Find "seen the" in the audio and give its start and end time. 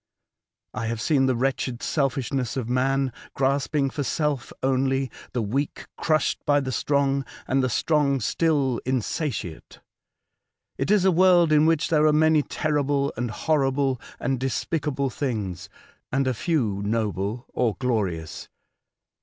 0.99-1.35